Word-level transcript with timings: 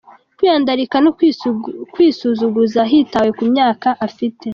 Kwiyandarika 0.37 0.95
no 1.05 1.11
kwisusuguza 1.93 2.79
hatitawe 2.91 3.29
ku 3.37 3.43
myaka 3.51 3.87
afite. 4.07 4.45